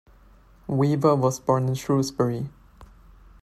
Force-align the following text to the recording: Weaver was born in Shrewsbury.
Weaver 0.67 1.13
was 1.15 1.39
born 1.39 1.67
in 1.67 1.75
Shrewsbury. 1.75 2.49